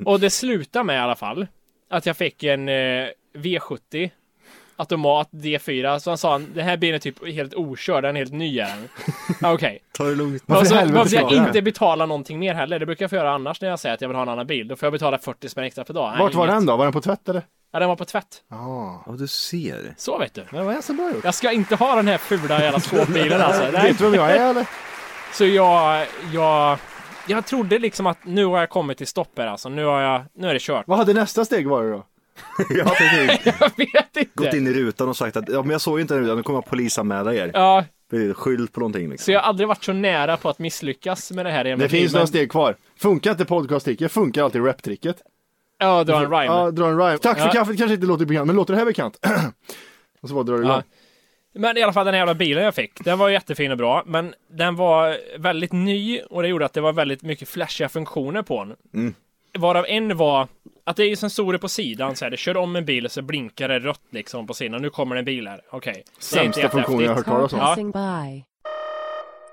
[0.04, 1.46] Och det slutade med i alla fall
[1.88, 4.10] att jag fick en eh, V70
[4.78, 5.98] automat D4.
[5.98, 8.76] Så han sa, den här bilen är typ helt okörd, den är helt ny är
[9.42, 9.78] Okej.
[9.92, 10.42] Ta det lugnt.
[10.46, 12.78] Varför Och så helvete behövde ska jag inte betala någonting mer heller.
[12.78, 14.46] Det brukar jag få göra annars när jag säger att jag vill ha en annan
[14.46, 14.68] bil.
[14.68, 16.16] Då får jag betala 40 spänn extra per dag.
[16.18, 16.76] Vart var den då?
[16.76, 17.42] Var den på tvätt eller?
[17.72, 18.42] Ja, den var på tvätt.
[18.50, 19.02] Ja.
[19.06, 19.94] Ja, du ser.
[19.96, 20.44] Så vet du.
[20.50, 21.24] Men vad är så bra gjort?
[21.24, 23.62] Jag ska inte ha den här fula jävla skåpbilen alltså.
[23.72, 23.82] Nej.
[23.82, 24.66] Vet du vem jag är eller?
[25.32, 26.78] Så jag, jag,
[27.26, 29.68] jag trodde liksom att nu har jag kommit till stopp här alltså.
[29.68, 30.84] Nu har jag, nu är det kört.
[30.86, 32.04] Vad hade nästa steg varit då?
[32.70, 33.46] Ja, precis.
[33.60, 34.30] Jag vet inte.
[34.34, 36.42] Gått in i rutan och sagt att ja, men jag såg inte den rutan, nu
[36.42, 37.50] kommer jag polisanmäla er.
[37.54, 37.84] Ja,
[38.34, 39.34] Skyld på någonting så liksom.
[39.34, 42.26] jag har aldrig varit så nära på att misslyckas med det här Det finns några
[42.26, 42.76] steg kvar.
[42.96, 45.16] Funkar inte podcasttricket, funkar alltid rap-tricket.
[45.78, 46.44] Ja, dra en rhyme.
[46.44, 47.18] Ja, dra en rhyme.
[47.18, 47.52] Tack för Ja.
[47.52, 49.16] kaffet kanske inte låter bekant, men låter det här bekant?
[50.20, 50.72] och så bara drar du igång.
[50.72, 50.82] Ja.
[51.54, 54.02] Men i alla fall den här jävla bilen jag fick, den var jättefin och bra,
[54.06, 58.42] men den var väldigt ny och det gjorde att det var väldigt mycket flashiga funktioner
[58.42, 58.76] på den.
[58.94, 59.14] Mm.
[59.58, 60.48] Varav en var
[60.84, 63.22] att det är sensorer på sidan så här, det kör om en bil och så
[63.22, 64.82] blinkar det rött liksom på sidan.
[64.82, 65.60] Nu kommer det en bil här.
[65.70, 65.96] Okej.
[65.96, 67.58] Inte Sämsta funktionen jag har hört talas om.
[67.58, 67.66] Ja.
[67.66, 68.44] Passing by.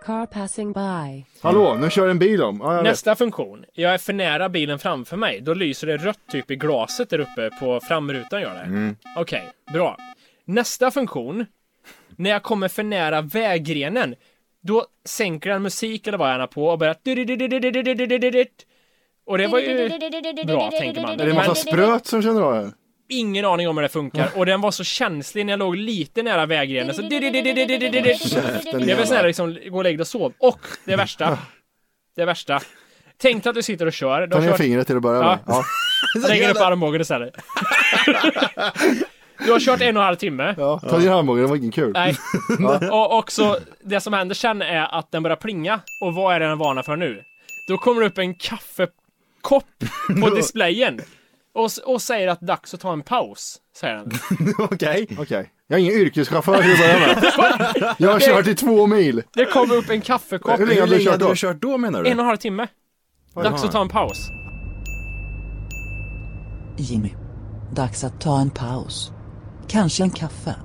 [0.06, 1.26] Car passing by.
[1.42, 2.62] Hallå, nu kör en bil om.
[2.64, 2.92] Ja, jag vet.
[2.92, 3.66] Nästa funktion.
[3.74, 5.42] Jag är för nära bilen framför mig.
[5.42, 8.62] Då lyser det rött typ i glaset där uppe på framrutan gör det.
[8.62, 8.96] Mm.
[9.18, 9.98] Okej, bra.
[10.46, 11.46] Nästa funktion.
[12.16, 14.16] När jag kommer för nära vägrenen.
[14.62, 16.96] Då sänker den musik eller vad jag är på och börjar...
[19.26, 19.90] Och det var ju
[20.46, 21.20] bra, tänker man.
[21.20, 22.72] Är det en massa spröt som känner av det?
[23.10, 24.30] ingen aning om hur det funkar.
[24.36, 26.94] Och den var så känslig när jag låg lite nära vägrenen.
[26.94, 30.34] Så det är väl snälla liksom, gå och lägg dig och sov.
[30.40, 31.38] Och det värsta.
[32.16, 32.62] Det värsta.
[33.18, 34.28] Tänk dig att du sitter och kör.
[34.28, 35.40] Ta ner kört fingret till att börja med.
[35.48, 35.64] Ja.
[36.28, 37.34] Lägger upp armbågen istället.
[39.46, 40.56] Du har kört en och en halv timme.
[40.58, 41.92] Ja, ta ner armbågen, det var ingen kul.
[41.94, 42.16] Nej.
[42.92, 45.80] Och också, det som händer sen är att den börjar plinga.
[46.02, 47.22] Och vad är det den varnar för nu?
[47.68, 48.36] Då kommer det upp en
[49.46, 49.66] kaffekopp
[50.22, 51.00] på displayen.
[51.54, 53.58] Och, och säger att dags att ta en paus.
[53.78, 54.12] Säger den.
[54.60, 55.08] Okej.
[55.20, 55.52] Okej.
[55.68, 57.96] Jag är ingen yrkeschaufför till att börja med.
[57.98, 59.24] Jag har kört i två mil.
[59.34, 60.60] Det kommer upp en kaffekopp.
[60.60, 61.30] Hur länge har du kört då?
[61.30, 62.10] du kört då menar du?
[62.10, 62.68] En och en halv timme.
[63.36, 64.30] Dags att ta en paus.
[66.78, 67.14] Jimmy.
[67.76, 69.12] Dags att ta en paus.
[69.68, 70.56] Kanske en kaffe.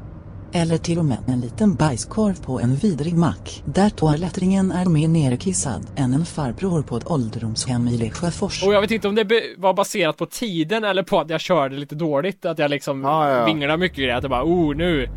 [0.52, 5.08] Eller till och med en liten bajskorv på en vidrig mack där toalettringen är mer
[5.08, 8.62] nerkissad än en farbror på ett ålderdomshem i Lesjöfors.
[8.62, 9.26] Och jag vet inte om det
[9.58, 12.44] var baserat på tiden eller på att jag körde lite dåligt.
[12.44, 13.44] Att jag liksom Ja, ja, ja.
[13.44, 14.16] vinglade mycket grejer.
[14.16, 15.08] Att jag bara, oh nu.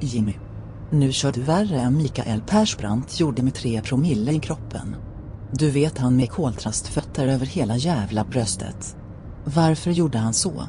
[0.00, 0.32] Jimmy.
[0.90, 4.96] Nu kör du värre än Mikael Persbrandt gjorde med tre promille i kroppen.
[5.52, 8.96] Du vet han med koltrastfötter över hela jävla bröstet.
[9.44, 10.62] Varför gjorde han så?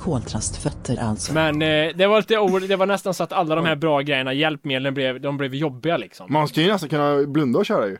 [0.00, 1.32] Koltrastfötter alltså.
[1.34, 4.00] Men eh, det var lite o- det var nästan så att alla de här bra
[4.00, 6.32] grejerna, hjälpmedlen blev, de blev jobbiga liksom.
[6.32, 7.96] Man ska ju nästan kunna blunda och köra ju.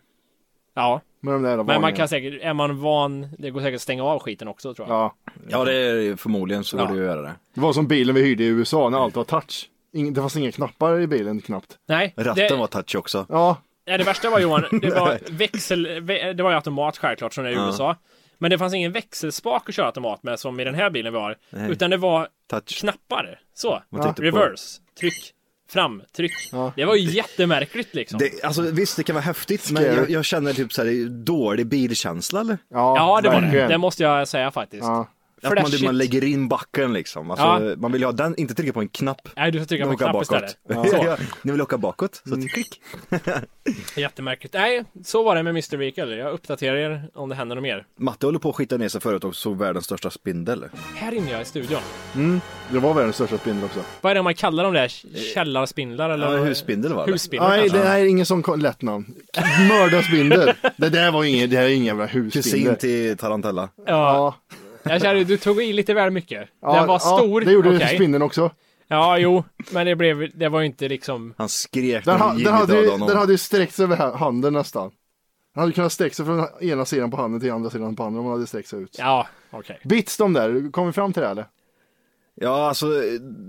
[0.74, 1.96] Ja, Med de där jävla men man varningarna.
[1.96, 4.96] kan säkert, är man van, det går säkert att stänga av skiten också tror jag.
[4.96, 5.14] Ja.
[5.48, 6.92] Ja, det är förmodligen så går Ja.
[6.92, 7.32] det att göra det.
[7.54, 9.68] Det var som bilen vi hyrde i USA när allt var touch.
[9.94, 11.76] Ing- det fanns inga knappar i bilen knappt.
[11.88, 13.26] Nej, Ratten det, var touch också.
[13.28, 13.56] Ja,
[13.86, 17.44] nej, det värsta var Johan, det var växel, vä- det var ju automat självklart som
[17.44, 17.66] det är i Ja.
[17.66, 17.96] USA.
[18.38, 21.18] Men det fanns ingen växelspak att köra automat med som i den här bilen vi
[21.18, 21.36] har.
[21.50, 21.70] Nej.
[21.70, 22.80] Utan det var Touch.
[22.80, 23.40] knappar.
[23.54, 23.82] Så.
[23.90, 24.14] På?
[24.16, 24.80] Reverse.
[25.00, 25.34] Tryck.
[25.70, 26.02] Fram.
[26.16, 26.32] Tryck.
[26.52, 26.72] Ja.
[26.76, 28.18] Det var ju jättemärkligt liksom.
[28.18, 31.66] Det, alltså visst, det kan vara häftigt, men jag, jag känner typ så här dålig
[31.66, 32.58] bilkänsla eller?
[32.70, 33.68] ja, Ja, det var det.
[33.68, 34.84] Det måste jag säga faktiskt.
[34.84, 35.08] Ja.
[35.42, 37.30] Att man, man lägger in backen liksom.
[37.30, 37.76] Alltså, Ja.
[37.76, 39.28] Man vill ha den, inte trycka på en knapp.
[39.36, 40.22] Nej, du får trycka på en knapp bakåt.
[40.22, 40.56] istället.
[40.68, 40.84] Ja.
[40.84, 41.16] Så.
[41.42, 42.80] Ni vill åka bakåt, så klick.
[43.96, 44.54] Jättemärkligt.
[44.54, 45.76] Nej, så var det med Mr.
[45.76, 46.16] Vehicle.
[46.16, 47.86] Jag uppdaterar er om det händer något mer.
[47.98, 50.64] Matte håller på att skita ner sig förut och såg världens största spindel.
[50.94, 51.80] Här inne jag i studion.
[52.72, 53.80] Det var världens största spindel också.
[54.00, 54.88] Vad är det man kallar de där?
[55.34, 56.36] Källarspindlar eller?
[56.36, 57.12] Ja, husspindel var det.
[57.12, 59.14] Husspindlar Nej, det här är ingen sån lätt namn.
[59.68, 60.52] Mördarspindel.
[60.76, 62.76] det där var ingen, det här är ingen jävla Kusin husspindel.
[62.76, 63.68] till Tarantella.
[63.76, 64.34] Ja, Ja,
[64.90, 66.48] jag känner du tog i lite väl mycket.
[66.62, 67.40] ja, Den var ja, stor.
[67.40, 67.94] det gjorde okej.
[67.96, 68.50] spindeln också.
[68.88, 71.34] Ja, jo, men det blev, det var ju inte liksom...
[71.38, 74.52] Han skrek Den, ha, den, hade, ju- den hade ju sträckt sig över ha- handen
[74.52, 74.90] nästan.
[75.54, 78.20] Den hade kunnat sträcka sig från ena sidan på handen till andra sidan på handen
[78.20, 78.96] om den hade sträckt sig ut.
[78.98, 79.80] Ja, okej.
[79.84, 81.46] Bits de där, kom vi fram till det eller?
[82.34, 82.86] Ja, alltså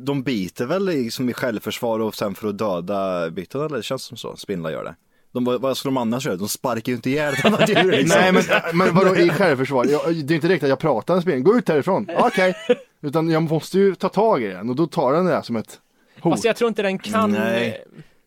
[0.05, 3.77] de biter väl liksom i självförsvar och sen för att döda byten eller?
[3.77, 4.35] Det känns som så.
[4.35, 4.95] Spindlar gör det.
[5.31, 6.35] De, vad vad skulle de annars göra?
[6.35, 8.19] De sparkar ju inte ihjäl ett annat djur liksom.
[8.21, 8.43] Nej men,
[8.77, 9.85] men vadå i självförsvar?
[9.85, 12.09] Jag, det är inte direkt att jag pratar med spindeln, gå ut härifrån.
[12.17, 12.55] Okej.
[13.01, 15.55] Utan jag måste ju ta tag i den och då tar den det där som
[15.55, 15.79] ett
[16.21, 16.33] hot.
[16.33, 17.31] Fast jag tror inte den kan...
[17.31, 17.83] Nej.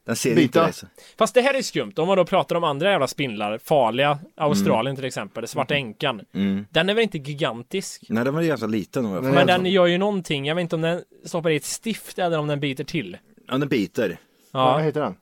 [0.06, 0.66] Den ser Bita.
[0.66, 0.86] inte så.
[1.18, 1.92] Fast det här är skumt.
[1.96, 6.20] Om man då pratar om andra jävla spindlar, farliga, Australien till exempel, Svarta Änkan.
[6.34, 6.66] Mm.
[6.70, 8.04] Den är väl inte gigantisk?
[8.08, 9.10] Nej, den var ganska liten.
[9.10, 10.46] Men den gör ju någonting.
[10.46, 13.16] Jag vet inte om den stoppar i ett stift eller om den biter till.
[13.48, 14.18] Ja, den biter.
[14.50, 15.14] Vad Ja, heter den?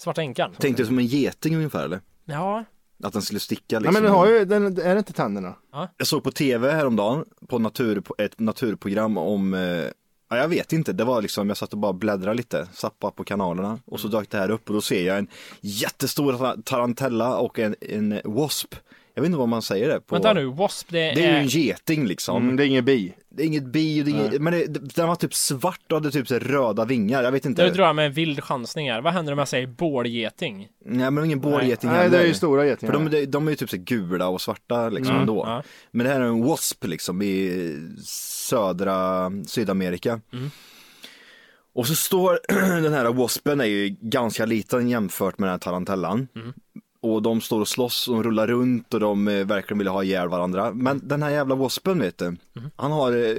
[0.00, 0.52] Svarta Änkan.
[0.58, 2.00] Tänkte som en geting ungefär eller?
[2.24, 2.64] Ja,
[3.02, 3.94] Att den skulle sticka Nej liksom.
[3.94, 5.54] men den har ju, den, är det inte tänderna?
[5.96, 9.84] Jag såg på tv häromdagen på natur, på ett naturprogram om eh,
[10.32, 13.24] Ja, jag vet inte, det var liksom, jag satt och bara bläddrade lite, zappa på
[13.24, 15.26] kanalerna och så dök det här upp och då ser jag en
[15.60, 18.74] jättestor ta- tarantella och en, en wasp.
[19.20, 20.14] Jag vet inte vad man säger det på.
[20.14, 22.42] Vänta nu, wasp det, Det är ju en geting liksom.
[22.42, 23.14] Mm, det är ingen bi.
[23.28, 26.10] Det är inget bi, det är inget, men det, den var typ svart och hade
[26.10, 27.64] typ så röda vingar, jag vet inte.
[27.64, 29.00] Nu drar jag med en vild chansning här.
[29.00, 30.68] Vad händer om jag säger bålgeting?
[30.84, 32.18] Nej men ingen bålgeting Nej, heller.
[32.18, 32.92] det är ju stora getingar.
[32.92, 35.44] För de, de är ju typ så gula och svarta liksom Mm, ändå.
[35.46, 35.62] ja.
[35.90, 40.20] Men det här är en wasp liksom i södra Sydamerika.
[40.32, 40.50] Mm.
[41.74, 42.38] Och så står
[42.82, 46.28] den här waspen är ju ganska liten jämfört med den här tarantellan.
[46.36, 46.52] Mm.
[47.02, 50.28] Och de står och slåss och rullar runt och de eh, verkligen vill ha ihjäl
[50.28, 50.72] varandra.
[50.72, 52.70] Men den här jävla waspen vet du, Mm.
[52.76, 53.36] han har, eh,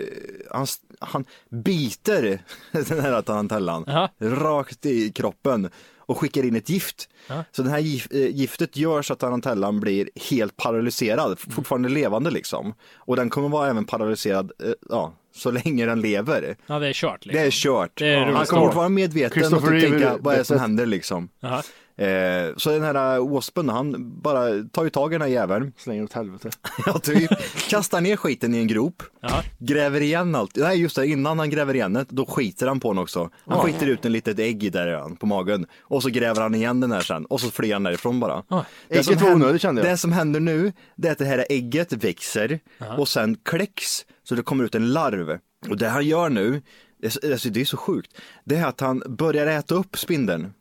[0.51, 0.67] han,
[0.99, 4.09] han biter den här tarantellan Jaha.
[4.19, 7.09] rakt i kroppen och skickar in ett gift.
[7.27, 7.43] Ja.
[7.51, 11.37] Så det här gif- eh, giftet gör så att tarantellan blir helt paralyserad, Mm.
[11.37, 12.73] fortfarande levande liksom.
[12.95, 14.51] Och den kommer vara även paralyserad,
[14.89, 16.57] ja, så länge den lever.
[16.67, 17.41] Ja, det är kört liksom.
[17.41, 17.91] Det är kört.
[17.99, 21.29] Det är Han kommer fortfarande vara medveten och tänka, vad är det som händer liksom.
[21.39, 21.63] Jaha.
[22.01, 25.73] Eh, så den här uh, waspen, han bara tar ju tag i den här jäveln.
[25.77, 26.49] Slänger åt helvete.
[26.85, 27.31] Ja, typ.
[27.69, 29.03] Kastar ner skiten i en grop.
[29.21, 29.43] Jaha.
[29.59, 30.55] Gräver igen allt.
[30.55, 33.29] Nej, just det, innan han gräver igen det, då skiter han på den också.
[33.45, 35.65] Han skiter ut en litet ägg där igen, på magen.
[35.81, 37.25] Och så gräver han igen den här sen.
[37.25, 38.43] Och så flyr han därifrån bara.
[38.47, 38.63] Ah.
[38.87, 39.91] Det som Ägget var händer- onödigt, kände jag.
[39.91, 42.59] Det som händer nu, det är att det här ägget växer
[42.97, 44.05] och sen kläcks.
[44.23, 45.39] Så det kommer ut en larv.
[45.69, 46.61] Och det han gör nu,
[47.01, 48.11] det är- alltså, det är så sjukt,
[48.45, 50.53] det är att han börjar äta upp spindeln.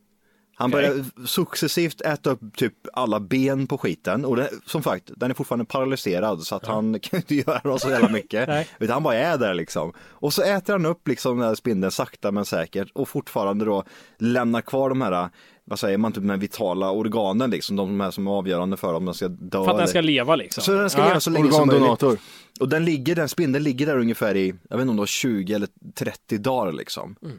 [0.60, 5.30] Han börjar successivt äta upp typ alla ben på skiten och det, som sagt, den
[5.30, 8.66] är fortfarande paralyserad så att han kan inte göra så jävla mycket.
[8.78, 9.92] Utan han bara är där liksom.
[9.98, 13.84] Och så äter han upp liksom den här spindeln sakta men säkert och fortfarande då
[14.18, 15.28] lämnar kvar de här,
[15.64, 19.04] vad säger man, typ de vitala organen liksom, de här som är avgörande för om
[19.04, 19.64] den ska dö.
[19.64, 20.62] För att den ska leva liksom.
[20.62, 21.08] så den ska Ja.
[21.08, 21.82] leva så länge som möjligt.
[21.82, 22.18] Organdonator.
[22.60, 25.06] Och den ligger, den spindeln ligger där ungefär i, jag vet inte om det var
[25.06, 27.16] 20 eller 30 dagar liksom.
[27.22, 27.38] Mm.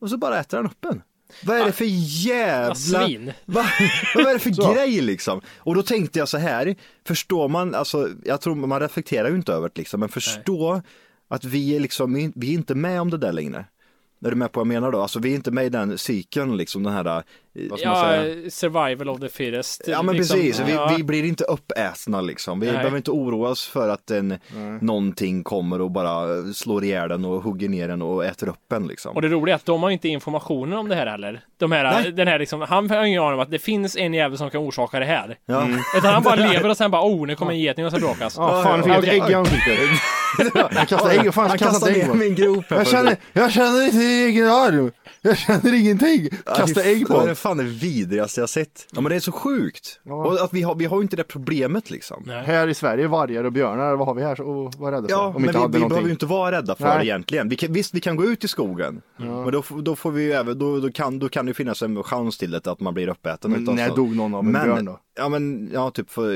[0.00, 1.02] Och så bara äter han upp den.
[1.44, 1.90] Vad är det för Ja,
[2.34, 2.74] jävla...
[2.74, 3.32] svin.
[3.44, 3.64] Va?
[4.14, 4.72] Vad är det för Så.
[4.74, 5.40] grej liksom?
[5.56, 6.74] Och då tänkte jag så här,
[7.06, 10.82] förstår man, alltså jag tror man reflekterar ju inte över det liksom, men förstå
[11.28, 13.64] att vi är liksom, vi är inte med om det där längre.
[14.24, 15.00] Är du med på vad jag menar då?
[15.02, 17.22] Alltså vi är inte med i den cykeln liksom, den här, eh,
[17.70, 18.50] vad ska man Ja, säga?
[18.50, 19.82] survival of the fittest.
[19.86, 20.36] Ja men liksom.
[20.36, 20.94] precis, vi, Ja.
[20.96, 22.60] vi blir inte uppätna liksom.
[22.60, 22.76] Vi Nej.
[22.76, 24.38] behöver inte oroa oss för att en,
[24.80, 28.86] någonting kommer och bara slår ihjäl den och hugger ner den och äter upp en
[28.86, 29.14] liksom.
[29.16, 31.40] Och det roliga är att de har inte informationen om det här heller.
[31.58, 32.12] De här, Nej.
[32.12, 34.60] den här liksom, han har ingen aning om att det finns en jävel som kan
[34.60, 35.38] orsaka det här.
[35.46, 35.68] Ja.
[35.98, 38.34] Utan han bara lever och sen bara oh, nu kommer en geting och så bråkas.
[38.36, 39.78] Ja, fan, jag fick ett ägg i ansiktet.
[40.54, 43.84] Jag kastade ägg, fan, Han kastade kastar ägg ner min grop Jag känner, jag känner
[43.84, 44.90] inte egen arm.
[45.22, 46.28] Jag känner ingenting.
[46.56, 48.86] Kasta Ja, ägg på Det är fan det vidrigaste jag sett.
[48.92, 50.00] Ja men det är så sjukt.
[50.04, 52.22] Och att vi har, vi har ju inte det problemet liksom.
[52.26, 52.44] Nej.
[52.46, 55.14] Här i Sverige, vargar och björnar, vad har vi här så- att vara rädda för?
[55.14, 57.06] Ja, Om men inte vi, vi behöver ju inte vara rädda för Nej.
[57.06, 57.48] egentligen.
[57.48, 59.00] Vi kan, visst, vi kan gå ut i skogen.
[59.16, 61.82] Men då, får- då får vi ju även, då, då, kan, då kan det finnas
[61.82, 63.50] en chans till det att man blir uppäten.
[63.50, 63.94] Men när så.
[63.94, 64.98] dog någon av en men, björn då?
[65.18, 66.32] Ja men, ja typ för,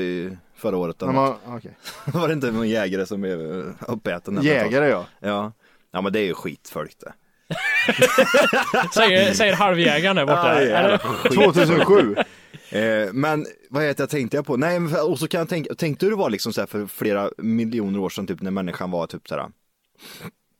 [0.57, 1.01] förra året.
[1.01, 1.77] Eller man, okej.
[2.05, 4.39] Var det inte någon jägare som blev eh, uppäten?
[4.41, 5.05] Jägare ja.
[5.19, 5.51] Ja.
[5.91, 7.13] Ja men det är ju skitfolk det.
[8.93, 10.53] Säger, säger halvjägaren där borta.
[10.53, 10.97] Ja, jävla Eller?
[10.97, 11.33] skit.
[11.33, 12.15] 2007.
[12.69, 14.57] Eh, men vad heter jag tänkte jag på?
[14.57, 16.85] Nej, men och så kan jag tänka, tänkte du det var liksom så här för
[16.87, 19.49] flera miljoner år sedan typ när människan var typ så här.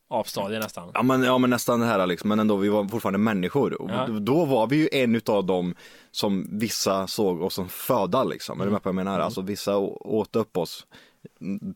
[0.09, 0.91] Avstadie nästan.
[0.93, 3.81] Ja men, ja men nästan det här liksom, men ändå vi var fortfarande människor.
[3.81, 4.07] Och Ja.
[4.07, 5.75] Då var vi ju en utav dem
[6.11, 8.61] som vissa såg oss som föda liksom.
[8.61, 9.19] Är du med på vad jag menar?
[9.19, 10.87] Alltså vissa åt upp oss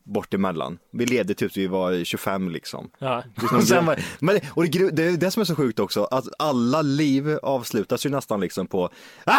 [0.04, 0.78] bort emellan.
[0.92, 2.90] Vi levde tills vi var 25 liksom.
[2.98, 3.22] Ja.
[3.56, 6.04] Och, sen var, men, det- och det, det är det som är så sjukt också,
[6.04, 8.84] att alla liv avslutas ju nästan liksom på
[9.24, 9.32] ah!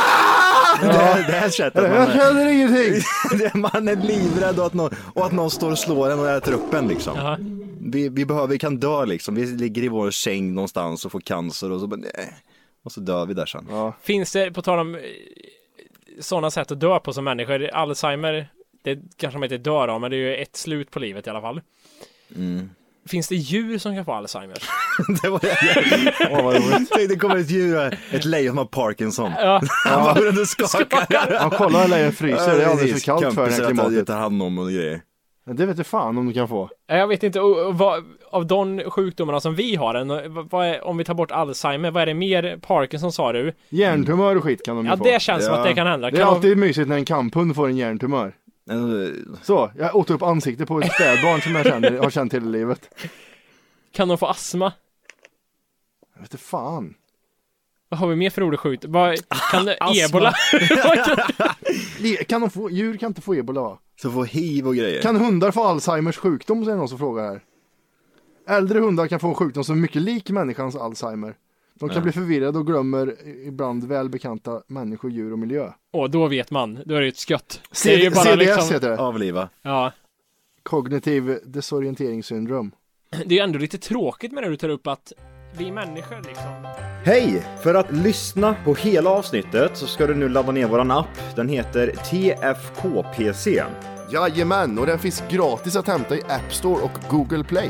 [0.81, 1.81] det, här- det här sättet.
[1.83, 3.01] Man Jag är, känner ingenting.
[3.37, 6.29] det- man är livrädd och att, någon, och att någon står och slår en och
[6.29, 7.17] äter upp en liksom.
[7.17, 7.37] Jaha.
[7.79, 11.19] Vi, vi behöver, vi kan dö liksom, vi ligger i vår säng någonstans och får
[11.19, 12.33] cancer och så bara, nej.
[12.83, 13.67] Och så dör vi där sen.
[13.69, 13.93] Ja.
[14.01, 14.99] Finns det, på tal om
[16.19, 18.47] sådana sätt att dö på som människor, Alzheimer,
[18.83, 21.29] det kanske man inte dör av, men det är ju ett slut på livet i
[21.29, 21.61] alla fall.
[22.35, 22.69] Mm.
[23.07, 24.57] Finns det djur som kan få Alzheimer?
[25.21, 25.39] det var
[26.31, 26.89] Åh, vad roligt.
[26.95, 29.31] Tänk, det kommer ett djur, här, ett lejon som har Parkinson.
[29.37, 31.27] Ja, Han runt och skakar.
[31.31, 32.55] Ja, kolla hur lejon fryser.
[32.57, 34.07] Det är alldeles för kallt för det här Kompisar klimatet.
[34.07, 35.01] tar hand om och grejer.
[35.45, 36.69] Men Det vet du fan om du kan få.
[36.87, 40.07] jag vet inte, och, och, vad, av de sjukdomarna som vi har, en,
[40.49, 42.57] vad, är, om vi tar bort Alzheimer, vad är det mer?
[42.61, 43.53] Parkinson sa du?
[43.69, 45.03] Hjärntumör och skit kan de ju Ja, få.
[45.03, 45.59] det känns som Ja.
[45.59, 46.11] att det kan hända.
[46.11, 48.33] Det Kan är de- alltid mysigt när en kamphund får en hjärntumör.
[49.41, 52.89] Så, jag åt upp ansiktet på ett spädbarn som jag känner, har känt hela livet.
[53.91, 54.73] Kan de få astma?
[56.15, 56.93] Jag vet inte fan.
[57.89, 58.91] Vad har vi mer för rolig sjukdom?
[58.91, 60.33] Vad, kan det, ebola?
[62.27, 63.79] kan de få, djur kan inte få ebola va?
[64.01, 65.01] Så få hiv och grejer.
[65.01, 67.41] Kan hundar få Alzheimers sjukdom, säger någon som frågar här.
[68.47, 71.35] Äldre hundar kan få en sjukdom som är mycket lik människans Alzheimer.
[71.79, 72.01] De kan Ja.
[72.03, 73.15] bli förvirrade och glömmer
[73.47, 75.69] ibland välbekanta människor, djur och miljö.
[75.93, 77.61] Och då vet man, då är det ett skott.
[77.71, 78.97] C- det är ju bara CDS liksom, heter det.
[78.97, 79.49] Avliva.
[79.61, 79.91] Ja.
[80.63, 82.71] Kognitiv desorienteringssyndrom.
[83.25, 85.13] Det är ju ändå lite tråkigt med det du tar upp att
[85.57, 86.51] vi människor liksom
[87.05, 87.43] Hej!
[87.63, 91.35] För att lyssna på hela avsnittet så ska du nu ladda ner våran app.
[91.35, 93.63] Den heter TFKPC.
[94.11, 97.69] Jajamän, och den finns gratis att hämta i App Store och Google Play.